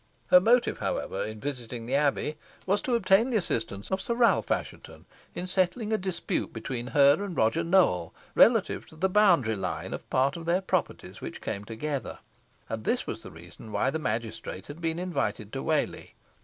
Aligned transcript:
Her 0.29 0.39
motive, 0.39 0.79
however, 0.79 1.23
in 1.23 1.39
visiting 1.39 1.85
the 1.85 1.93
Abbey, 1.93 2.37
was 2.65 2.81
to 2.81 2.95
obtain 2.95 3.29
the 3.29 3.37
assistance 3.37 3.91
of 3.91 4.01
Sir 4.01 4.15
Ralph 4.15 4.49
Assheton, 4.49 5.05
in 5.35 5.45
settling 5.45 5.93
a 5.93 5.97
dispute 5.99 6.51
between 6.51 6.87
her 6.87 7.23
and 7.23 7.37
Roger 7.37 7.63
Nowell, 7.63 8.11
relative 8.33 8.87
to 8.87 8.95
the 8.95 9.07
boundary 9.09 9.55
line 9.55 9.93
of 9.93 10.09
part 10.09 10.35
of 10.37 10.47
their 10.47 10.61
properties 10.61 11.21
which 11.21 11.39
came 11.39 11.65
together; 11.65 12.17
and 12.67 12.83
this 12.83 13.05
was 13.05 13.21
the 13.21 13.29
reason 13.29 13.71
why 13.71 13.91
the 13.91 13.99
magistrate 13.99 14.65
had 14.65 14.81
been 14.81 14.97
invited 14.97 15.53
to 15.53 15.61
Whalley. 15.61 16.15